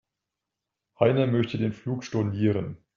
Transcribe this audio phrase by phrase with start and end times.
[0.99, 2.77] Heiner möchte den Flug stornieren.